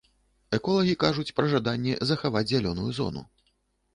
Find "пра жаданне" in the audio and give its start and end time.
1.39-1.93